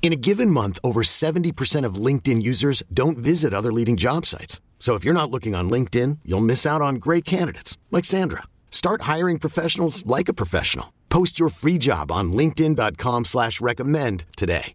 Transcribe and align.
In 0.00 0.12
a 0.12 0.16
given 0.16 0.50
month, 0.50 0.78
over 0.82 1.02
70% 1.02 1.84
of 1.84 1.96
LinkedIn 1.96 2.40
users 2.40 2.82
don't 2.94 3.18
visit 3.18 3.52
other 3.52 3.72
leading 3.72 3.98
job 3.98 4.24
sites. 4.24 4.62
So 4.78 4.94
if 4.94 5.04
you're 5.04 5.12
not 5.12 5.30
looking 5.30 5.54
on 5.54 5.68
LinkedIn, 5.68 6.20
you'll 6.24 6.40
miss 6.40 6.64
out 6.64 6.80
on 6.80 6.94
great 6.94 7.26
candidates 7.26 7.76
like 7.90 8.06
Sandra. 8.06 8.44
Start 8.70 9.02
hiring 9.02 9.38
professionals 9.38 10.06
like 10.06 10.30
a 10.30 10.32
professional. 10.32 10.94
Post 11.10 11.38
your 11.38 11.50
free 11.50 11.76
job 11.76 12.10
on 12.10 12.32
LinkedIn.com 12.32 13.26
slash 13.26 13.60
recommend 13.60 14.24
today. 14.36 14.72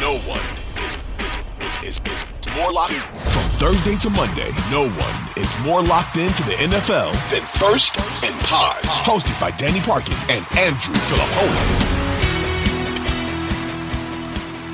No 0.00 0.18
one 0.28 0.44
is 0.84 0.96
is 1.18 1.38
is 1.60 1.78
is, 1.82 2.00
is 2.06 2.24
more 2.54 2.70
locked 2.70 2.92
in. 2.92 3.00
From 3.32 3.48
Thursday 3.58 3.96
to 3.96 4.10
Monday, 4.10 4.50
no 4.70 4.88
one 4.88 5.16
is 5.36 5.52
more 5.60 5.82
locked 5.82 6.16
into 6.16 6.42
the 6.44 6.52
NFL 6.52 7.12
than 7.30 7.42
First 7.42 7.98
and 8.22 8.38
Pod. 8.42 8.76
Hosted 8.84 9.40
by 9.40 9.50
Danny 9.52 9.80
Parkins 9.80 10.18
and 10.28 10.46
Andrew 10.58 10.94
Fillipponi. 10.94 11.87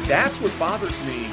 That's 0.06 0.40
what 0.40 0.56
bothers 0.58 1.00
me 1.06 1.26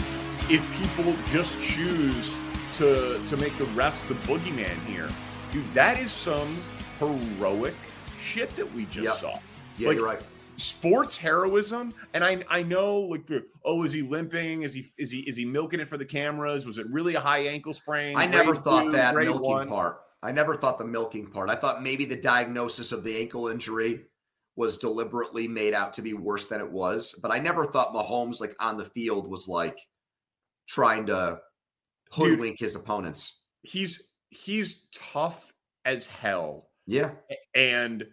if 0.49 0.65
people 0.77 1.13
just 1.27 1.61
choose 1.61 2.33
to 2.73 3.21
to 3.27 3.37
make 3.37 3.55
the 3.57 3.65
refs 3.65 4.07
the 4.07 4.13
boogeyman 4.25 4.77
here. 4.85 5.09
Dude, 5.51 5.71
that 5.73 5.99
is 5.99 6.11
some 6.11 6.57
heroic 6.99 7.73
shit 8.21 8.49
that 8.55 8.73
we 8.73 8.85
just 8.85 9.03
Yep. 9.05 9.13
saw. 9.15 9.39
Yeah, 9.77 9.87
Like, 9.89 9.97
you're 9.97 10.05
right. 10.05 10.21
Sports 10.55 11.17
heroism, 11.17 11.93
and 12.13 12.23
I 12.23 12.43
I 12.47 12.63
know 12.63 12.99
like 13.01 13.23
oh 13.65 13.83
is 13.83 13.91
he 13.91 14.03
limping? 14.03 14.61
Is 14.61 14.73
he 14.73 14.85
is 14.97 15.11
he 15.11 15.19
is 15.21 15.35
he 15.35 15.43
milking 15.43 15.79
it 15.81 15.87
for 15.87 15.97
the 15.97 16.05
cameras? 16.05 16.65
Was 16.65 16.77
it 16.77 16.85
really 16.89 17.15
a 17.15 17.19
high 17.19 17.39
ankle 17.47 17.73
sprain? 17.73 18.15
I 18.15 18.25
never 18.27 18.55
thought 18.55 18.85
two, 18.85 18.91
that 18.91 19.15
milking 19.15 19.41
one? 19.41 19.67
part. 19.67 20.01
I 20.23 20.31
never 20.31 20.55
thought 20.55 20.77
the 20.77 20.85
milking 20.85 21.27
part. 21.27 21.49
I 21.49 21.55
thought 21.55 21.81
maybe 21.81 22.05
the 22.05 22.15
diagnosis 22.15 22.91
of 22.91 23.03
the 23.03 23.17
ankle 23.19 23.47
injury 23.47 24.05
was 24.55 24.77
deliberately 24.77 25.47
made 25.47 25.73
out 25.73 25.93
to 25.93 26.01
be 26.01 26.13
worse 26.13 26.47
than 26.47 26.61
it 26.61 26.71
was. 26.71 27.15
But 27.21 27.31
I 27.31 27.39
never 27.39 27.65
thought 27.65 27.93
Mahomes, 27.93 28.41
like 28.41 28.55
on 28.59 28.77
the 28.77 28.85
field, 28.85 29.29
was 29.29 29.47
like 29.47 29.77
trying 30.67 31.05
to 31.07 31.39
hoodwink 32.11 32.59
his 32.59 32.75
opponents. 32.75 33.39
He's 33.61 34.01
he's 34.29 34.87
tough 34.93 35.53
as 35.85 36.07
hell. 36.07 36.69
Yeah. 36.87 37.11
and 37.55 38.05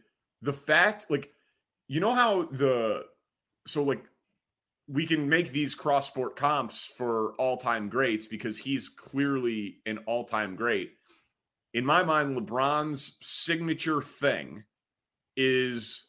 the 0.42 0.52
fact 0.52 1.06
like 1.10 1.30
you 1.88 2.00
know 2.00 2.14
how 2.14 2.44
the 2.44 3.04
so 3.66 3.82
like 3.82 4.04
we 4.86 5.06
can 5.06 5.28
make 5.28 5.50
these 5.50 5.74
cross 5.74 6.06
sport 6.06 6.36
comps 6.36 6.86
for 6.96 7.34
all-time 7.38 7.88
greats 7.88 8.26
because 8.26 8.58
he's 8.58 8.88
clearly 8.88 9.78
an 9.86 9.98
all-time 10.06 10.54
great 10.54 10.92
in 11.74 11.84
my 11.84 12.02
mind 12.02 12.36
lebron's 12.36 13.16
signature 13.20 14.00
thing 14.00 14.64
is 15.36 16.04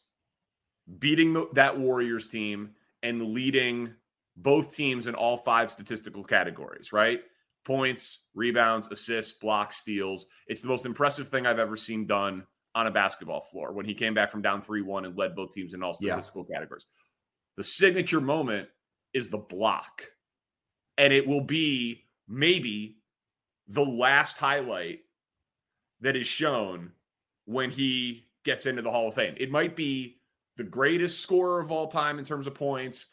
beating 0.98 1.32
the, 1.32 1.46
that 1.52 1.78
warriors 1.78 2.26
team 2.26 2.70
and 3.02 3.22
leading 3.32 3.94
both 4.36 4.74
teams 4.74 5.06
in 5.06 5.14
all 5.14 5.36
five 5.36 5.70
statistical 5.70 6.24
categories 6.24 6.92
right 6.92 7.20
points 7.64 8.20
rebounds 8.34 8.88
assists 8.90 9.32
blocks 9.32 9.76
steals 9.76 10.26
it's 10.46 10.60
the 10.60 10.68
most 10.68 10.86
impressive 10.86 11.28
thing 11.28 11.46
i've 11.46 11.58
ever 11.58 11.76
seen 11.76 12.06
done 12.06 12.44
on 12.74 12.86
a 12.86 12.90
basketball 12.90 13.40
floor 13.40 13.72
when 13.72 13.84
he 13.84 13.94
came 13.94 14.14
back 14.14 14.30
from 14.30 14.42
down 14.42 14.62
3-1 14.62 15.04
and 15.06 15.16
led 15.18 15.34
both 15.34 15.52
teams 15.52 15.74
in 15.74 15.82
all 15.82 15.96
Yeah. 16.00 16.12
statistical 16.12 16.44
categories. 16.44 16.86
The 17.56 17.64
signature 17.64 18.20
moment 18.20 18.68
is 19.12 19.28
the 19.28 19.38
block. 19.38 20.04
And 20.96 21.12
it 21.12 21.26
will 21.26 21.40
be 21.40 22.04
maybe 22.28 22.98
the 23.66 23.84
last 23.84 24.38
highlight 24.38 25.00
that 26.00 26.14
is 26.14 26.28
shown 26.28 26.92
when 27.44 27.70
he 27.70 28.26
gets 28.44 28.66
into 28.66 28.82
the 28.82 28.90
Hall 28.90 29.08
of 29.08 29.14
Fame. 29.14 29.34
It 29.36 29.50
might 29.50 29.74
be 29.74 30.19
the 30.60 30.68
greatest 30.68 31.20
scorer 31.20 31.58
of 31.58 31.72
all 31.72 31.86
time 31.86 32.18
in 32.18 32.24
terms 32.26 32.46
of 32.46 32.54
points, 32.54 33.06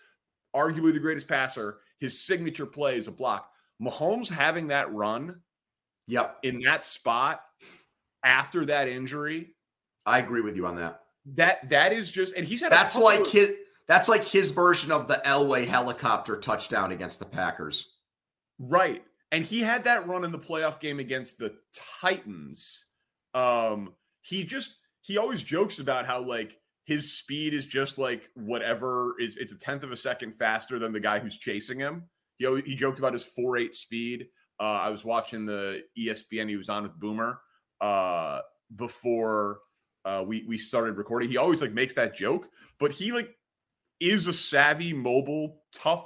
arguably 0.54 0.92
the 0.92 1.00
greatest 1.00 1.30
passer. 1.30 1.78
His 1.98 2.20
signature 2.22 2.66
play 2.66 2.98
is 2.98 3.08
a 3.08 3.12
block. 3.12 3.50
Mahomes 3.82 4.28
having 4.30 4.68
that 4.68 4.94
run 4.94 5.40
Yep. 6.08 6.40
in 6.44 6.60
that 6.66 6.84
spot 6.84 7.42
after 8.22 8.66
that 8.66 8.90
injury 8.90 9.56
I 10.06 10.20
agree 10.20 10.42
with 10.42 10.58
you 10.58 10.66
on 10.68 10.76
that. 10.76 11.04
that 11.38 11.70
that 11.70 11.94
is 11.94 12.12
just 12.12 12.36
and 12.36 12.46
he's 12.46 12.60
had 12.62 12.72
That's 12.72 12.98
like 12.98 13.22
of- 13.22 13.32
his 13.32 13.52
that's 13.88 14.10
like 14.10 14.26
his 14.26 14.52
version 14.52 14.92
of 14.92 15.08
the 15.08 15.22
Elway 15.26 15.66
helicopter 15.68 16.36
touchdown 16.38 16.92
against 16.92 17.20
the 17.20 17.26
Packers. 17.26 17.94
right 18.60 19.04
and 19.32 19.46
he 19.46 19.60
had 19.62 19.86
that 19.86 20.06
run 20.08 20.26
in 20.26 20.32
the 20.34 20.40
playoff 20.40 20.80
game 20.82 21.00
against 21.00 21.38
the 21.38 21.56
titans 22.02 22.86
um 23.34 23.94
he 24.22 24.44
just 24.44 24.76
he 25.02 25.18
always 25.18 25.44
jokes 25.44 25.80
about 25.80 26.06
how 26.06 26.20
like 26.22 26.58
his 26.88 27.14
speed 27.14 27.54
is 27.54 27.68
just 27.68 27.98
like 27.98 28.30
whatever 28.34 29.14
is 29.20 29.38
it's 29.38 29.52
a 29.52 29.58
tenth 29.58 29.84
of 29.84 29.92
a 29.92 29.96
second 29.96 30.34
faster 30.34 30.80
than 30.80 30.92
the 30.92 31.00
guy 31.00 31.20
who's 31.20 31.38
chasing 31.38 31.80
him 31.80 32.04
he, 32.38 32.62
he 32.66 32.76
joked 32.76 33.00
about 33.00 33.14
his 33.14 33.26
4-8 33.38 33.76
speed 33.76 34.28
uh 34.60 34.64
i 34.64 34.90
was 34.90 35.06
watching 35.06 35.46
the 35.46 35.84
espn 36.00 36.50
he 36.50 36.58
was 36.58 36.70
on 36.70 36.84
with 36.84 37.00
boomer 37.00 37.40
uh 37.82 38.40
before 38.76 39.60
uh 40.06 40.24
we 40.26 40.46
we 40.48 40.58
started 40.58 40.98
recording 40.98 41.30
he 41.30 41.38
always 41.38 41.62
like 41.62 41.74
makes 41.74 41.94
that 41.94 42.16
joke 42.16 42.50
but 42.80 42.92
he 42.92 43.12
like 43.12 43.30
is 44.00 44.28
a 44.28 44.34
savvy, 44.34 44.94
mobile, 44.94 45.62
tough 45.74 46.06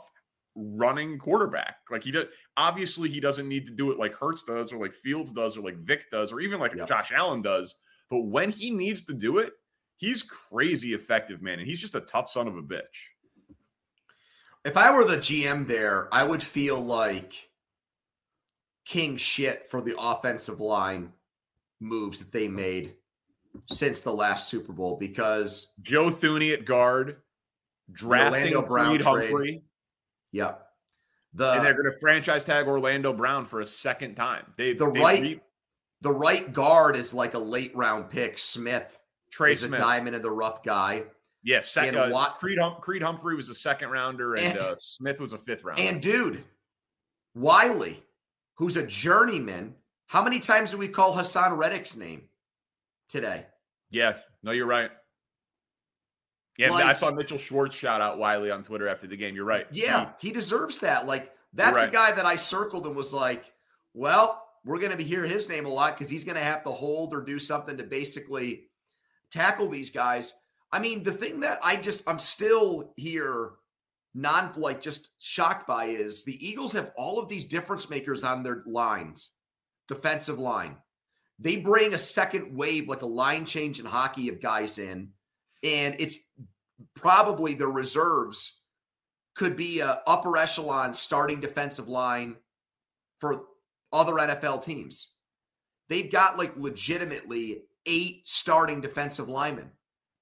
running 0.55 1.17
quarterback. 1.17 1.77
Like 1.89 2.03
he 2.03 2.11
does 2.11 2.25
obviously 2.57 3.09
he 3.09 3.19
doesn't 3.19 3.47
need 3.47 3.65
to 3.67 3.71
do 3.71 3.91
it 3.91 3.99
like 3.99 4.13
Hurts 4.13 4.43
does 4.43 4.71
or 4.71 4.79
like 4.79 4.93
Fields 4.93 5.31
does 5.31 5.57
or 5.57 5.61
like 5.61 5.77
Vic 5.77 6.09
does 6.11 6.31
or 6.31 6.39
even 6.39 6.59
like 6.59 6.75
Yep. 6.75 6.87
Josh 6.87 7.11
Allen 7.11 7.41
does. 7.41 7.75
But 8.09 8.21
when 8.21 8.51
he 8.51 8.71
needs 8.71 9.05
to 9.05 9.13
do 9.13 9.37
it, 9.37 9.53
he's 10.01 10.23
crazy 10.23 10.93
effective, 10.93 11.41
man. 11.41 11.59
And 11.59 11.67
he's 11.67 11.79
just 11.79 11.95
a 11.95 12.01
tough 12.01 12.29
son 12.29 12.47
of 12.47 12.57
a 12.57 12.61
bitch. 12.61 13.07
If 14.65 14.75
I 14.75 14.93
were 14.93 15.05
the 15.05 15.17
GM 15.17 15.67
there, 15.67 16.09
I 16.11 16.23
would 16.23 16.43
feel 16.43 16.79
like 16.79 17.49
king 18.85 19.15
shit 19.15 19.67
for 19.67 19.79
the 19.81 19.95
offensive 19.97 20.59
line 20.59 21.13
moves 21.79 22.19
that 22.19 22.31
they 22.31 22.47
made 22.47 22.95
since 23.67 24.01
the 24.01 24.13
last 24.13 24.49
Super 24.49 24.73
Bowl 24.73 24.97
because 24.97 25.67
Joe 25.81 26.09
Thuney 26.09 26.53
at 26.53 26.65
guard, 26.65 27.17
drafting 27.91 28.55
Orlando 28.55 28.61
Brown 28.67 28.87
Creed 28.89 29.01
trade. 29.01 29.29
Humphrey, 29.29 29.63
yeah. 30.31 30.53
The 31.33 31.53
and 31.53 31.65
they're 31.65 31.73
going 31.73 31.91
to 31.91 31.99
franchise 31.99 32.43
tag 32.43 32.67
Orlando 32.67 33.13
Brown 33.13 33.45
for 33.45 33.61
a 33.61 33.65
second 33.65 34.15
time. 34.15 34.45
They 34.57 34.73
The 34.73 34.91
they 34.91 34.99
right- 34.99 35.21
re- 35.21 35.41
the 36.01 36.11
right 36.11 36.51
guard 36.51 36.95
is 36.95 37.13
like 37.13 37.35
a 37.35 37.39
late 37.39 37.75
round 37.75 38.09
pick. 38.09 38.37
Smith 38.39 38.99
Trey 39.31 39.53
is 39.53 39.63
a 39.63 39.69
diamond 39.69 40.15
in 40.15 40.21
the 40.21 40.29
rough 40.29 40.61
guy. 40.63 41.03
Yeah, 41.43 41.61
second. 41.61 41.95
And 41.97 42.11
Uh, 42.11 42.13
Wat- 42.15 42.35
Creed, 42.35 42.59
hum- 42.59 42.79
Creed 42.81 43.01
Humphrey 43.01 43.35
was 43.35 43.49
a 43.49 43.55
second 43.55 43.89
rounder, 43.89 44.35
and, 44.35 44.45
And- 44.45 44.59
uh, 44.59 44.75
Smith 44.75 45.19
was 45.19 45.33
a 45.33 45.37
fifth 45.37 45.63
rounder. 45.63 45.81
And 45.81 46.01
dude, 46.01 46.43
Wiley, 47.33 48.03
who's 48.55 48.77
a 48.77 48.85
journeyman. 48.85 49.75
How 50.07 50.21
many 50.23 50.39
times 50.39 50.71
do 50.71 50.77
we 50.77 50.87
call 50.89 51.13
Haason 51.15 51.57
Reddick's 51.57 51.95
name 51.95 52.29
today? 53.09 53.45
yeah, 53.89 54.19
no, 54.43 54.51
you're 54.51 54.67
right. 54.67 54.91
Yeah, 56.57 56.69
Like- 56.69 56.85
I 56.85 56.93
saw 56.93 57.09
Mitchell 57.11 57.37
Schwartz 57.37 57.75
shout 57.75 58.01
out 58.01 58.17
Wiley 58.19 58.51
on 58.51 58.63
Twitter 58.63 58.87
after 58.87 59.07
the 59.07 59.15
game. 59.17 59.35
You're 59.35 59.45
right. 59.45 59.67
Yeah, 59.71 60.11
he 60.19 60.31
deserves 60.31 60.77
that. 60.79 61.07
Like 61.07 61.33
that's 61.53 61.75
right. 61.75 61.89
a 61.89 61.91
guy 61.91 62.11
that 62.11 62.25
I 62.25 62.35
circled 62.35 62.85
and 62.85 62.95
was 62.95 63.13
like, 63.13 63.51
well, 63.93 64.47
we're 64.63 64.77
going 64.79 64.91
to 64.91 64.97
be 64.97 65.03
hearing 65.03 65.29
his 65.31 65.49
name 65.49 65.65
a 65.65 65.69
lot 65.69 65.97
because 65.97 66.09
he's 66.09 66.23
going 66.23 66.37
to 66.37 66.43
have 66.43 66.63
to 66.65 66.69
hold 66.71 67.13
or 67.15 67.21
do 67.21 67.39
something 67.39 67.77
to 67.77 67.83
basically 67.83 68.69
tackle 69.31 69.69
these 69.69 69.89
guys. 69.89 70.33
I 70.71 70.79
mean, 70.79 71.03
the 71.03 71.11
thing 71.11 71.41
that 71.41 71.59
I 71.63 71.75
just 71.75 72.07
I'm 72.07 72.19
still 72.19 72.93
here 72.97 73.51
non 74.13 74.51
like 74.57 74.81
just 74.81 75.11
shocked 75.19 75.67
by 75.67 75.85
is 75.85 76.23
the 76.23 76.45
Eagles 76.45 76.73
have 76.73 76.91
all 76.97 77.19
of 77.19 77.29
these 77.29 77.45
difference 77.45 77.89
makers 77.89 78.23
on 78.23 78.43
their 78.43 78.63
lines, 78.65 79.31
defensive 79.87 80.39
line. 80.39 80.77
They 81.39 81.57
bring 81.57 81.93
a 81.93 81.97
second 81.97 82.55
wave, 82.55 82.87
like 82.87 83.01
a 83.01 83.07
line 83.07 83.45
change 83.45 83.79
in 83.79 83.85
hockey 83.85 84.29
of 84.29 84.41
guys 84.41 84.77
in. 84.77 85.09
and 85.63 85.95
it's 85.99 86.17
probably 86.95 87.53
the 87.53 87.67
reserves 87.67 88.61
could 89.35 89.55
be 89.55 89.79
a 89.79 90.01
upper 90.07 90.37
echelon 90.37 90.93
starting 90.93 91.39
defensive 91.39 91.87
line 91.87 92.35
for 93.19 93.43
other 93.93 94.13
NFL 94.13 94.63
teams. 94.63 95.11
They've 95.89 96.11
got 96.11 96.37
like 96.37 96.55
legitimately 96.57 97.63
eight 97.85 98.21
starting 98.25 98.81
defensive 98.81 99.29
linemen. 99.29 99.71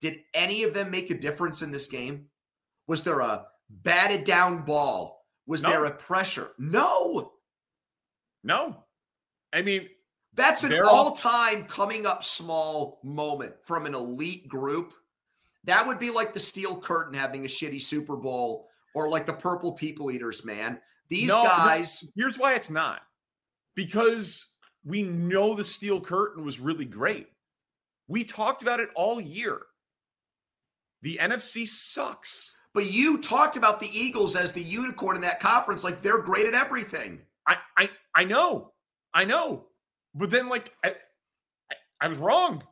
Did 0.01 0.19
any 0.33 0.63
of 0.63 0.73
them 0.73 0.91
make 0.91 1.11
a 1.11 1.17
difference 1.17 1.61
in 1.61 1.71
this 1.71 1.88
game? 1.88 2.25
Was 2.88 3.03
there 3.03 3.19
a 3.19 3.45
batted 3.69 4.23
down 4.23 4.63
ball? 4.63 5.25
Was 5.45 5.63
no. 5.63 5.69
there 5.69 5.85
a 5.85 5.91
pressure? 5.91 6.51
No. 6.57 7.33
No. 8.44 8.83
I 9.51 9.61
mean, 9.61 9.89
that's 10.33 10.63
an 10.63 10.79
all 10.85 11.11
time 11.11 11.65
coming 11.65 12.06
up 12.06 12.23
small 12.23 13.00
moment 13.03 13.53
from 13.63 13.85
an 13.85 13.95
elite 13.95 14.47
group. 14.47 14.94
That 15.65 15.85
would 15.85 16.00
be 16.00 16.09
like 16.09 16.33
the 16.33 16.39
Steel 16.39 16.79
Curtain 16.79 17.13
having 17.13 17.44
a 17.44 17.47
shitty 17.47 17.81
Super 17.81 18.15
Bowl 18.15 18.69
or 18.95 19.09
like 19.09 19.25
the 19.25 19.33
Purple 19.33 19.73
People 19.73 20.11
Eaters, 20.11 20.45
man. 20.45 20.79
These 21.09 21.27
no, 21.27 21.44
guys. 21.44 22.09
Here's 22.15 22.38
why 22.38 22.53
it's 22.53 22.69
not 22.69 23.01
because 23.75 24.47
we 24.85 25.03
know 25.03 25.56
the 25.56 25.63
Steel 25.63 26.00
Curtain 26.00 26.45
was 26.45 26.59
really 26.59 26.85
great. 26.85 27.27
We 28.09 28.25
talked 28.25 28.61
about 28.63 28.81
it 28.81 28.89
all 28.95 29.21
year. 29.21 29.61
The 31.03 31.19
NFC 31.21 31.65
sucks. 31.65 32.56
But 32.73 32.91
you 32.91 33.19
talked 33.19 33.56
about 33.56 33.79
the 33.79 33.89
Eagles 33.91 34.35
as 34.35 34.51
the 34.51 34.61
unicorn 34.61 35.15
in 35.15 35.21
that 35.21 35.39
conference, 35.39 35.83
like 35.83 36.01
they're 36.01 36.21
great 36.21 36.45
at 36.45 36.53
everything. 36.53 37.21
I 37.47 37.57
I, 37.77 37.89
I 38.13 38.23
know, 38.25 38.73
I 39.13 39.25
know, 39.25 39.67
but 40.13 40.29
then 40.29 40.50
like 40.50 40.71
I, 40.83 40.95
I, 41.71 41.75
I 42.01 42.07
was 42.07 42.17
wrong. 42.19 42.63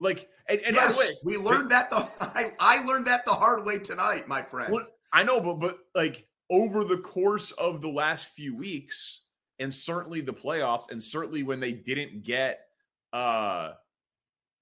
Like, 0.00 0.28
and, 0.48 0.60
and 0.60 0.74
yes, 0.74 0.96
by 0.96 1.04
the 1.04 1.10
way, 1.10 1.16
we 1.24 1.36
learned 1.36 1.70
that 1.70 1.90
the 1.90 2.08
I, 2.20 2.50
I 2.58 2.84
learned 2.84 3.06
that 3.06 3.24
the 3.24 3.32
hard 3.32 3.64
way 3.64 3.78
tonight, 3.78 4.26
my 4.26 4.42
friend. 4.42 4.72
Well, 4.72 4.86
I 5.12 5.22
know, 5.22 5.40
but 5.40 5.60
but 5.60 5.78
like 5.94 6.26
over 6.50 6.82
the 6.82 6.98
course 6.98 7.52
of 7.52 7.80
the 7.80 7.88
last 7.88 8.32
few 8.34 8.56
weeks, 8.56 9.22
and 9.60 9.72
certainly 9.72 10.20
the 10.20 10.34
playoffs, 10.34 10.90
and 10.90 11.02
certainly 11.02 11.44
when 11.44 11.60
they 11.60 11.72
didn't 11.72 12.24
get 12.24 12.66
uh 13.12 13.74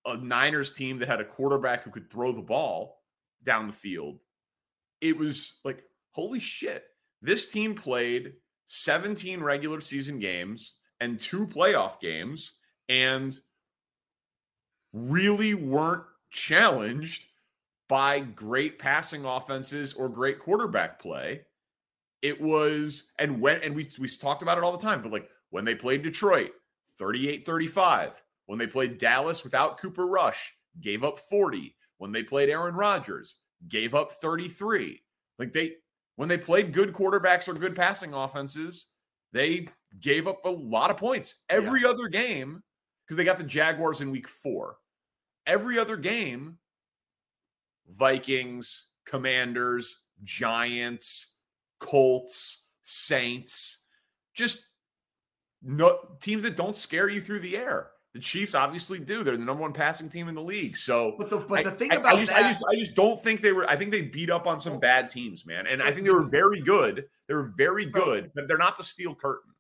a 0.06 0.16
Niners 0.16 0.72
team 0.72 0.98
that 0.98 1.08
had 1.08 1.20
a 1.20 1.24
quarterback 1.24 1.82
who 1.82 1.90
could 1.90 2.10
throw 2.10 2.32
the 2.32 2.42
ball 2.42 3.02
down 3.42 3.66
the 3.66 3.72
field, 3.72 4.18
it 5.00 5.16
was 5.16 5.54
like, 5.64 5.84
holy 6.10 6.40
shit. 6.40 6.84
This 7.20 7.50
team 7.50 7.74
played 7.74 8.34
17 8.66 9.40
regular 9.40 9.80
season 9.80 10.18
games 10.18 10.74
and 11.00 11.18
two 11.18 11.46
playoff 11.46 12.00
games 12.00 12.54
and 12.88 13.38
really 14.92 15.54
weren't 15.54 16.04
challenged 16.30 17.26
by 17.88 18.20
great 18.20 18.78
passing 18.78 19.24
offenses 19.24 19.94
or 19.94 20.08
great 20.08 20.38
quarterback 20.38 21.00
play. 21.00 21.42
It 22.22 22.40
was, 22.40 23.08
and 23.18 23.40
when, 23.40 23.60
and 23.62 23.74
we, 23.74 23.88
we 23.98 24.08
talked 24.08 24.42
about 24.42 24.58
it 24.58 24.64
all 24.64 24.72
the 24.72 24.82
time, 24.82 25.02
but 25.02 25.12
like 25.12 25.28
when 25.50 25.64
they 25.64 25.74
played 25.74 26.02
Detroit, 26.02 26.52
38 26.98 27.44
35. 27.44 28.22
When 28.46 28.58
they 28.58 28.66
played 28.66 28.98
Dallas 28.98 29.44
without 29.44 29.78
Cooper 29.78 30.06
Rush, 30.06 30.52
gave 30.80 31.04
up 31.04 31.18
40. 31.18 31.74
When 31.98 32.12
they 32.12 32.22
played 32.22 32.48
Aaron 32.48 32.74
Rodgers, 32.74 33.36
gave 33.68 33.94
up 33.94 34.12
33. 34.12 35.00
Like 35.38 35.52
they, 35.52 35.74
when 36.16 36.28
they 36.28 36.38
played 36.38 36.72
good 36.72 36.92
quarterbacks 36.92 37.48
or 37.48 37.54
good 37.54 37.76
passing 37.76 38.14
offenses, 38.14 38.88
they 39.32 39.68
gave 40.00 40.26
up 40.26 40.44
a 40.44 40.50
lot 40.50 40.90
of 40.90 40.96
points. 40.96 41.36
Every 41.48 41.82
yeah. 41.82 41.88
other 41.88 42.08
game, 42.08 42.62
because 43.04 43.16
they 43.16 43.24
got 43.24 43.38
the 43.38 43.44
Jaguars 43.44 44.00
in 44.00 44.10
week 44.10 44.28
four. 44.28 44.76
Every 45.46 45.78
other 45.78 45.96
game, 45.96 46.58
Vikings, 47.88 48.88
Commanders, 49.06 50.02
Giants, 50.22 51.34
Colts, 51.78 52.64
Saints, 52.82 53.78
just 54.34 54.60
no 55.62 55.98
teams 56.20 56.42
that 56.42 56.56
don't 56.56 56.76
scare 56.76 57.08
you 57.08 57.20
through 57.20 57.40
the 57.40 57.56
air. 57.56 57.90
The 58.14 58.20
Chiefs 58.20 58.54
obviously 58.54 58.98
do. 58.98 59.24
They're 59.24 59.38
the 59.38 59.44
number 59.44 59.62
one 59.62 59.72
passing 59.72 60.10
team 60.10 60.28
in 60.28 60.34
the 60.34 60.42
league. 60.42 60.76
So, 60.76 61.14
but 61.18 61.30
the 61.30 61.38
but 61.38 61.64
the 61.64 61.70
thing 61.70 61.92
I, 61.92 61.96
about 61.96 62.14
I 62.14 62.16
just, 62.18 62.30
that, 62.30 62.44
I 62.44 62.48
just 62.48 62.64
I 62.70 62.74
just 62.76 62.94
don't 62.94 63.18
think 63.18 63.40
they 63.40 63.52
were. 63.52 63.68
I 63.68 63.76
think 63.76 63.90
they 63.90 64.02
beat 64.02 64.28
up 64.28 64.46
on 64.46 64.60
some 64.60 64.78
bad 64.78 65.08
teams, 65.08 65.46
man. 65.46 65.66
And 65.66 65.82
I 65.82 65.90
think 65.90 66.04
they 66.04 66.12
were 66.12 66.28
very 66.28 66.60
good. 66.60 67.06
They 67.28 67.34
were 67.34 67.54
very 67.56 67.86
good, 67.86 68.30
but 68.34 68.48
they're 68.48 68.58
not 68.58 68.76
the 68.76 68.84
steel 68.84 69.14
curtain. 69.14 69.52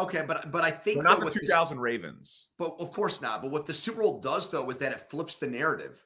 Okay, 0.00 0.24
but 0.26 0.50
but 0.50 0.64
I 0.64 0.70
think 0.70 0.96
they're 0.96 1.10
not 1.10 1.20
the 1.20 1.30
2000 1.30 1.76
this, 1.76 1.80
Ravens. 1.80 2.48
But 2.58 2.74
of 2.80 2.90
course 2.92 3.22
not. 3.22 3.40
But 3.40 3.52
what 3.52 3.66
the 3.66 3.74
Super 3.74 4.02
Bowl 4.02 4.20
does 4.20 4.50
though 4.50 4.68
is 4.68 4.78
that 4.78 4.90
it 4.90 5.08
flips 5.08 5.36
the 5.36 5.46
narrative, 5.46 6.04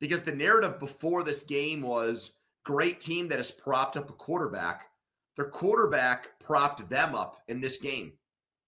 because 0.00 0.20
the 0.20 0.34
narrative 0.34 0.78
before 0.78 1.24
this 1.24 1.44
game 1.44 1.80
was 1.80 2.32
great 2.64 3.00
team 3.00 3.28
that 3.28 3.38
has 3.38 3.50
propped 3.50 3.96
up 3.96 4.10
a 4.10 4.14
quarterback. 4.14 4.88
Their 5.36 5.46
quarterback 5.46 6.38
propped 6.40 6.86
them 6.90 7.14
up 7.14 7.38
in 7.48 7.58
this 7.58 7.78
game 7.78 8.12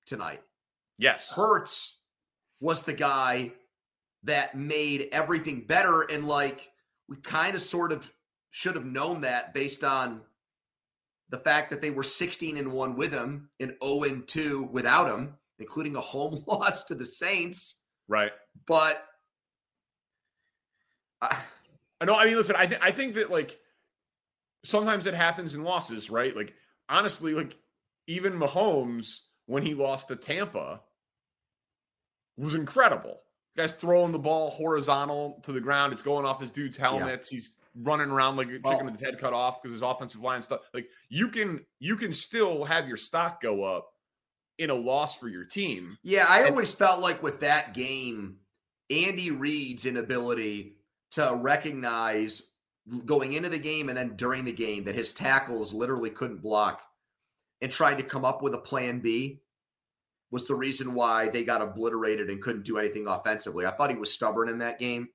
tonight. 0.07 0.41
Yes, 0.97 1.31
Hurts 1.31 1.99
was 2.65 2.83
the 2.83 2.95
guy 2.95 3.53
that 4.23 4.57
made 4.57 5.11
everything 5.13 5.61
better. 5.67 6.01
And 6.11 6.27
like 6.27 6.73
we 7.11 7.17
kind 7.19 7.55
of 7.55 7.61
sort 7.61 7.93
of 7.93 8.11
should 8.53 8.75
have 8.75 8.87
known 8.87 9.21
that 9.21 9.53
based 9.53 9.85
on 9.85 10.23
the 11.29 11.37
fact 11.37 11.69
that 11.71 11.83
they 11.83 11.91
were 11.91 12.03
16 12.03 12.57
and 12.57 12.73
1 12.73 12.97
with 12.97 13.13
him 13.13 13.51
and 13.61 13.77
0 13.85 14.05
and 14.05 14.27
2 14.27 14.71
without 14.73 15.15
him, 15.15 15.35
including 15.59 15.95
a 15.95 16.01
home 16.01 16.43
loss 16.49 16.85
to 16.85 16.95
the 16.95 17.05
Saints. 17.05 17.81
Right. 18.09 18.33
But 18.67 19.05
I, 21.21 21.37
I 22.01 22.07
know. 22.07 22.15
I 22.15 22.25
mean, 22.25 22.37
listen, 22.37 22.57
I, 22.57 22.65
th- 22.65 22.81
I 22.83 22.93
think 22.93 23.15
that 23.17 23.31
like 23.31 23.59
sometimes 24.65 25.05
it 25.05 25.13
happens 25.13 25.55
in 25.55 25.65
losses, 25.65 26.09
right? 26.09 26.35
Like, 26.35 26.55
honestly, 26.89 27.35
like 27.35 27.59
even 28.07 28.39
Mahomes, 28.39 29.19
when 29.45 29.63
he 29.63 29.75
lost 29.75 30.09
to 30.09 30.17
Tampa, 30.17 30.81
was 32.37 32.55
incredible. 32.55 33.21
The 33.55 33.63
guy's 33.63 33.73
throwing 33.73 34.13
the 34.13 34.19
ball 34.19 34.51
horizontal 34.51 35.41
to 35.45 35.53
the 35.53 35.61
ground. 35.61 35.93
It's 35.93 36.03
going 36.03 36.27
off 36.27 36.41
his 36.41 36.51
dude's 36.51 36.77
helmets. 36.77 37.31
Yeah. 37.31 37.37
He's 37.37 37.51
running 37.77 38.11
around 38.11 38.37
like 38.37 38.49
a 38.49 38.59
chicken 38.59 38.79
oh. 38.81 38.85
with 38.85 38.95
his 38.95 39.01
head 39.01 39.19
cut 39.19 39.33
off 39.33 39.63
because 39.63 39.73
his 39.73 39.83
offensive 39.83 40.21
line 40.21 40.43
stuff. 40.43 40.61
Like 40.73 40.89
you 41.09 41.29
can 41.29 41.65
you 41.79 41.97
can 41.97 42.13
still 42.13 42.65
have 42.65 42.89
your 42.89 42.97
stock 42.97 43.41
go 43.41 43.63
up 43.63 43.89
in 44.59 44.71
a 44.71 44.75
loss 44.75 45.17
for 45.17 45.29
your 45.29 45.45
team. 45.45 45.99
Yeah, 46.03 46.25
I 46.29 46.41
and, 46.41 46.51
always 46.51 46.73
felt 46.73 47.01
like 47.01 47.23
with 47.23 47.41
that 47.41 47.75
game, 47.75 48.37
Andy 48.91 49.31
Reid's 49.31 49.87
inability 49.87 50.77
to 51.13 51.39
recognize 51.41 52.43
going 53.07 53.33
into 53.33 53.49
the 53.49 53.59
game 53.59 53.89
and 53.89 53.97
then 53.97 54.17
during 54.17 54.45
the 54.45 54.53
game 54.53 54.85
that 54.85 54.95
his 54.95 55.15
tackles 55.15 55.73
literally 55.73 56.11
couldn't 56.11 56.43
block 56.43 56.83
and 57.63 57.73
trying 57.73 57.97
to 57.97 58.03
come 58.03 58.25
up 58.25 58.43
with 58.43 58.55
a 58.55 58.59
plan 58.59 59.01
B 59.01 59.41
was 60.35 60.47
the 60.47 60.55
reason 60.55 60.95
why 60.95 61.29
they 61.29 61.45
got 61.45 61.63
obliterated 61.63 62.29
and 62.29 62.43
couldn't 62.43 62.65
do 62.65 62.77
anything 62.77 63.07
offensively. 63.07 63.67
I 63.67 63.71
thought 63.71 63.91
he 63.91 63.97
was 63.97 64.13
stubborn 64.13 64.49
in 64.49 64.59
that 64.59 64.81
game. 64.81 65.09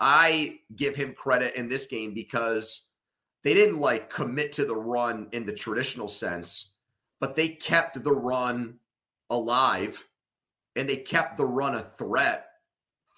I 0.00 0.60
give 0.76 0.94
him 0.94 1.14
credit 1.14 1.54
in 1.54 1.66
this 1.66 1.86
game 1.86 2.12
because 2.12 2.88
they 3.42 3.54
didn't 3.54 3.78
like 3.78 4.10
commit 4.10 4.52
to 4.52 4.66
the 4.66 4.76
run 4.76 5.28
in 5.32 5.46
the 5.46 5.52
traditional 5.54 6.08
sense, 6.08 6.72
but 7.20 7.34
they 7.34 7.48
kept 7.48 8.04
the 8.04 8.12
run 8.12 8.78
alive 9.30 10.06
and 10.76 10.86
they 10.86 10.96
kept 10.96 11.38
the 11.38 11.46
run 11.46 11.76
a 11.76 11.80
threat 11.80 12.48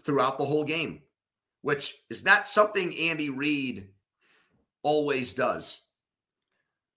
throughout 0.05 0.39
the 0.39 0.45
whole 0.45 0.63
game, 0.63 1.03
which 1.63 2.05
is 2.09 2.25
not 2.25 2.47
something 2.47 2.97
Andy 2.97 3.31
Reid 3.31 3.89
always 4.85 5.35
does. 5.35 5.81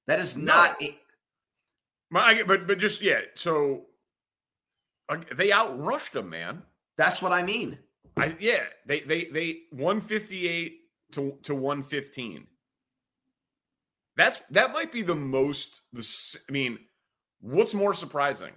That 0.06 0.20
is 0.20 0.38
not. 0.38 0.80
No. 0.80 0.88
A- 0.88 2.44
but 2.44 2.68
but 2.68 2.78
just 2.78 3.02
yeah. 3.02 3.22
So 3.34 3.88
they 5.36 5.50
outrushed 5.50 6.12
them, 6.12 6.30
man. 6.30 6.64
That's 6.98 7.22
what 7.22 7.32
I 7.32 7.44
mean. 7.44 7.80
I 8.18 8.36
yeah, 8.40 8.64
they 8.86 9.02
they 9.02 9.26
they 9.26 9.62
158 9.72 10.80
to 11.14 11.38
to 11.44 11.56
115. 11.56 12.48
That's 14.16 14.40
that 14.52 14.74
might 14.74 14.92
be 14.92 15.02
the 15.02 15.16
most 15.16 15.82
the 15.94 16.38
I 16.48 16.52
mean, 16.52 16.80
what's 17.42 17.74
more 17.74 17.94
surprising? 17.94 18.52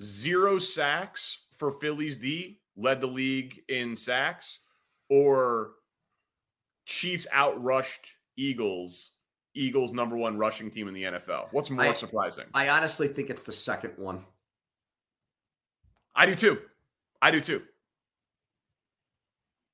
Zero 0.00 0.58
sacks 0.58 1.38
for 1.52 1.72
Philly's 1.72 2.18
D 2.18 2.60
led 2.76 3.00
the 3.00 3.06
league 3.06 3.62
in 3.68 3.96
sacks 3.96 4.60
or 5.08 5.72
Chiefs 6.86 7.26
outrushed 7.34 8.12
Eagles 8.36 9.12
Eagles 9.54 9.92
number 9.92 10.16
1 10.16 10.38
rushing 10.38 10.70
team 10.70 10.86
in 10.86 10.94
the 10.94 11.02
NFL. 11.02 11.48
What's 11.50 11.70
more 11.70 11.86
I, 11.86 11.92
surprising? 11.92 12.44
I 12.54 12.68
honestly 12.68 13.08
think 13.08 13.30
it's 13.30 13.42
the 13.42 13.52
second 13.52 13.94
one. 13.96 14.24
I 16.20 16.26
do 16.26 16.34
too. 16.34 16.58
I 17.22 17.30
do 17.30 17.40
too. 17.40 17.62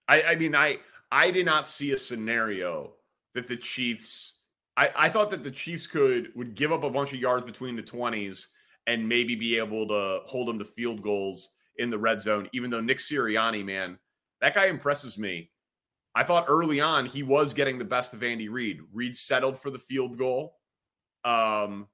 I, 0.06 0.22
I 0.22 0.34
mean, 0.36 0.54
I 0.54 0.78
I 1.10 1.32
did 1.32 1.44
not 1.44 1.66
see 1.66 1.90
a 1.92 1.98
scenario 1.98 2.92
that 3.34 3.48
the 3.48 3.56
Chiefs. 3.56 4.34
I, 4.76 4.90
I 4.94 5.08
thought 5.08 5.30
that 5.30 5.42
the 5.42 5.50
Chiefs 5.50 5.88
could 5.88 6.30
would 6.36 6.54
give 6.54 6.70
up 6.70 6.84
a 6.84 6.90
bunch 6.90 7.12
of 7.12 7.18
yards 7.18 7.44
between 7.44 7.74
the 7.74 7.82
twenties 7.82 8.46
and 8.86 9.08
maybe 9.08 9.34
be 9.34 9.58
able 9.58 9.88
to 9.88 10.20
hold 10.26 10.46
them 10.46 10.60
to 10.60 10.64
field 10.64 11.02
goals 11.02 11.48
in 11.78 11.90
the 11.90 11.98
red 11.98 12.20
zone. 12.20 12.48
Even 12.52 12.70
though 12.70 12.80
Nick 12.80 12.98
Sirianni, 12.98 13.64
man, 13.64 13.98
that 14.40 14.54
guy 14.54 14.66
impresses 14.66 15.18
me. 15.18 15.50
I 16.14 16.22
thought 16.22 16.44
early 16.46 16.80
on 16.80 17.06
he 17.06 17.24
was 17.24 17.54
getting 17.54 17.76
the 17.76 17.84
best 17.84 18.14
of 18.14 18.22
Andy 18.22 18.48
Reid. 18.48 18.82
Reid 18.92 19.16
settled 19.16 19.58
for 19.58 19.70
the 19.70 19.80
field 19.80 20.16
goal. 20.16 20.58
Um, 21.24 21.88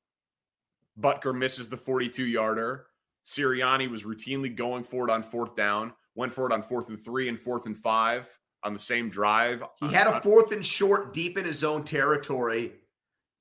Butker 1.00 1.34
misses 1.34 1.70
the 1.70 1.78
42 1.78 2.26
yarder. 2.26 2.88
Sirianni 3.26 3.90
was 3.90 4.04
routinely 4.04 4.54
going 4.54 4.84
for 4.84 5.08
it 5.08 5.10
on 5.10 5.22
fourth 5.22 5.56
down, 5.56 5.92
went 6.14 6.32
for 6.32 6.46
it 6.46 6.52
on 6.52 6.62
fourth 6.62 6.88
and 6.88 6.98
three 6.98 7.28
and 7.28 7.38
fourth 7.38 7.66
and 7.66 7.76
five 7.76 8.28
on 8.64 8.72
the 8.72 8.78
same 8.78 9.08
drive. 9.08 9.62
He 9.80 9.92
had 9.92 10.06
a 10.06 10.20
fourth 10.20 10.52
and 10.52 10.64
short 10.64 11.12
deep 11.12 11.38
in 11.38 11.44
his 11.44 11.64
own 11.64 11.84
territory 11.84 12.72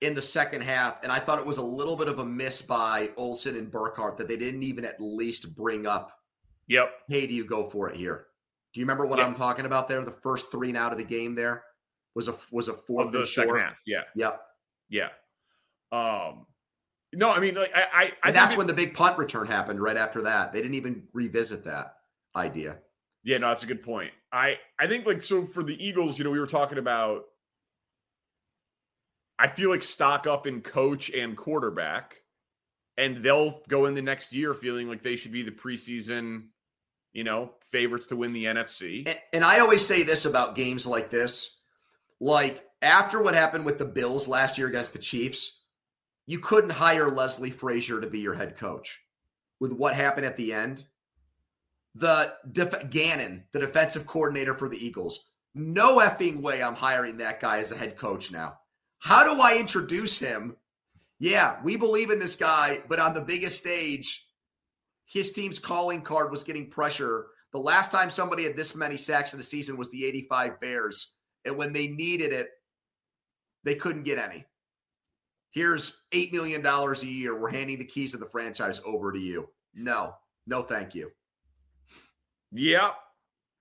in 0.01 0.13
the 0.13 0.21
second 0.21 0.61
half. 0.61 1.01
And 1.03 1.11
I 1.11 1.19
thought 1.19 1.39
it 1.39 1.45
was 1.45 1.57
a 1.57 1.63
little 1.63 1.95
bit 1.95 2.07
of 2.07 2.19
a 2.19 2.25
miss 2.25 2.61
by 2.61 3.09
Olsen 3.17 3.55
and 3.55 3.71
Burkhardt 3.71 4.17
that 4.17 4.27
they 4.27 4.37
didn't 4.37 4.63
even 4.63 4.83
at 4.83 4.99
least 4.99 5.55
bring 5.55 5.85
up. 5.85 6.11
Yep. 6.67 6.91
Hey, 7.07 7.27
do 7.27 7.33
you 7.33 7.45
go 7.45 7.63
for 7.63 7.89
it 7.89 7.95
here? 7.95 8.27
Do 8.73 8.79
you 8.79 8.85
remember 8.85 9.05
what 9.05 9.19
yep. 9.19 9.27
I'm 9.27 9.35
talking 9.35 9.65
about 9.65 9.89
there? 9.89 10.03
The 10.03 10.11
first 10.11 10.51
three 10.51 10.69
and 10.69 10.77
out 10.77 10.91
of 10.91 10.97
the 10.97 11.03
game 11.03 11.35
there 11.35 11.63
was 12.15 12.27
a 12.27 12.35
was 12.51 12.67
a 12.67 12.73
fourth 12.73 13.07
of 13.07 13.11
the 13.11 13.25
second 13.25 13.51
short. 13.51 13.61
half. 13.61 13.81
Yeah. 13.85 14.03
Yep. 14.15 14.41
Yeah. 14.89 15.09
Um 15.91 16.45
no, 17.13 17.31
I 17.31 17.39
mean 17.39 17.55
like 17.55 17.71
I 17.75 17.85
I, 17.93 18.11
I 18.23 18.31
that's 18.31 18.55
when 18.55 18.67
the 18.67 18.73
big 18.73 18.93
punt 18.93 19.17
return 19.17 19.47
happened 19.47 19.81
right 19.81 19.97
after 19.97 20.21
that. 20.23 20.53
They 20.53 20.61
didn't 20.61 20.75
even 20.75 21.03
revisit 21.13 21.65
that 21.65 21.95
idea. 22.35 22.77
Yeah, 23.23 23.37
no, 23.37 23.49
that's 23.49 23.63
a 23.63 23.67
good 23.67 23.83
point. 23.83 24.11
I 24.31 24.57
I 24.79 24.87
think 24.87 25.05
like 25.05 25.21
so 25.21 25.45
for 25.45 25.63
the 25.63 25.85
Eagles, 25.85 26.17
you 26.17 26.23
know, 26.23 26.31
we 26.31 26.39
were 26.39 26.47
talking 26.47 26.77
about 26.77 27.25
I 29.37 29.47
feel 29.47 29.69
like 29.71 29.83
stock 29.83 30.27
up 30.27 30.45
in 30.45 30.61
coach 30.61 31.09
and 31.09 31.35
quarterback, 31.35 32.21
and 32.97 33.17
they'll 33.17 33.61
go 33.67 33.87
in 33.87 33.95
the 33.95 34.01
next 34.01 34.33
year 34.33 34.53
feeling 34.53 34.87
like 34.87 35.01
they 35.01 35.15
should 35.15 35.31
be 35.31 35.41
the 35.41 35.51
preseason, 35.51 36.49
you 37.11 37.23
know, 37.23 37.51
favorites 37.61 38.07
to 38.07 38.15
win 38.15 38.33
the 38.33 38.45
NFC. 38.45 39.07
And, 39.07 39.19
and 39.33 39.43
I 39.43 39.59
always 39.59 39.85
say 39.85 40.03
this 40.03 40.25
about 40.25 40.55
games 40.55 40.85
like 40.85 41.09
this. 41.09 41.57
Like 42.19 42.63
after 42.83 43.21
what 43.21 43.33
happened 43.33 43.65
with 43.65 43.79
the 43.79 43.85
Bills 43.85 44.27
last 44.27 44.59
year 44.59 44.67
against 44.67 44.93
the 44.93 44.99
Chiefs, 44.99 45.60
you 46.25 46.39
couldn't 46.39 46.71
hire 46.71 47.09
Leslie 47.09 47.51
Frazier 47.51 47.99
to 47.99 48.07
be 48.07 48.19
your 48.19 48.33
head 48.33 48.57
coach. 48.57 48.99
With 49.59 49.73
what 49.73 49.95
happened 49.95 50.25
at 50.25 50.37
the 50.37 50.53
end, 50.53 50.85
the 51.95 52.33
def- 52.51 52.89
Gannon, 52.89 53.43
the 53.51 53.59
defensive 53.59 54.05
coordinator 54.05 54.55
for 54.55 54.69
the 54.69 54.83
Eagles, 54.83 55.31
no 55.53 55.99
effing 55.99 56.41
way 56.41 56.63
I'm 56.63 56.75
hiring 56.75 57.17
that 57.17 57.39
guy 57.39 57.59
as 57.59 57.71
a 57.71 57.77
head 57.77 57.97
coach 57.97 58.31
now. 58.31 58.57
How 58.99 59.23
do 59.23 59.41
I 59.41 59.57
introduce 59.59 60.17
him? 60.19 60.55
Yeah, 61.19 61.57
we 61.63 61.75
believe 61.75 62.09
in 62.09 62.19
this 62.19 62.35
guy, 62.35 62.79
but 62.87 62.99
on 62.99 63.13
the 63.13 63.21
biggest 63.21 63.57
stage, 63.57 64.27
his 65.05 65.31
team's 65.31 65.59
calling 65.59 66.01
card 66.01 66.31
was 66.31 66.43
getting 66.43 66.69
pressure. 66.69 67.27
The 67.51 67.59
last 67.59 67.91
time 67.91 68.09
somebody 68.09 68.43
had 68.43 68.55
this 68.55 68.75
many 68.75 68.95
sacks 68.95 69.33
in 69.33 69.39
a 69.39 69.43
season 69.43 69.75
was 69.75 69.89
the 69.91 70.05
85 70.05 70.59
Bears. 70.61 71.13
And 71.45 71.57
when 71.57 71.73
they 71.73 71.87
needed 71.87 72.31
it, 72.31 72.49
they 73.63 73.75
couldn't 73.75 74.03
get 74.03 74.17
any. 74.17 74.45
Here's 75.51 76.05
$8 76.11 76.31
million 76.31 76.65
a 76.65 77.05
year. 77.05 77.37
We're 77.37 77.51
handing 77.51 77.77
the 77.77 77.85
keys 77.85 78.13
of 78.13 78.19
the 78.19 78.25
franchise 78.25 78.81
over 78.85 79.11
to 79.11 79.19
you. 79.19 79.49
No, 79.73 80.15
no, 80.47 80.61
thank 80.61 80.95
you. 80.95 81.11
Yeah, 82.51 82.91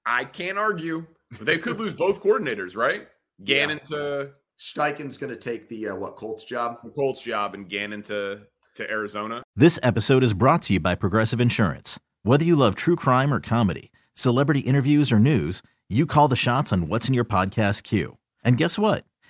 I 0.06 0.24
can't 0.24 0.58
argue. 0.58 1.06
They 1.40 1.58
could 1.58 1.78
lose 1.78 1.94
both 1.94 2.22
coordinators, 2.22 2.76
right? 2.76 3.08
Gannon 3.44 3.80
yeah. 3.90 3.96
to 3.96 4.30
Steichen's 4.58 5.16
going 5.16 5.30
to 5.30 5.38
take 5.38 5.68
the 5.68 5.88
uh, 5.88 5.94
what 5.96 6.16
Colts 6.16 6.44
job? 6.44 6.78
The 6.84 6.90
Colts 6.90 7.22
job 7.22 7.54
and 7.54 7.68
Gannon 7.68 8.02
to 8.04 8.42
to 8.74 8.90
Arizona. 8.90 9.42
This 9.56 9.78
episode 9.82 10.22
is 10.22 10.32
brought 10.32 10.62
to 10.62 10.74
you 10.74 10.80
by 10.80 10.94
Progressive 10.94 11.40
Insurance. 11.40 11.98
Whether 12.22 12.44
you 12.44 12.56
love 12.56 12.74
true 12.74 12.96
crime 12.96 13.32
or 13.32 13.40
comedy, 13.40 13.90
celebrity 14.14 14.60
interviews 14.60 15.10
or 15.10 15.18
news, 15.18 15.62
you 15.88 16.06
call 16.06 16.28
the 16.28 16.36
shots 16.36 16.72
on 16.72 16.88
what's 16.88 17.08
in 17.08 17.14
your 17.14 17.24
podcast 17.24 17.82
queue. 17.82 18.18
And 18.44 18.56
guess 18.56 18.78
what? 18.78 19.04